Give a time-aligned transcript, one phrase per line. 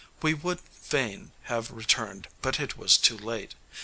[0.23, 3.53] We would fain have returned, but it was too late.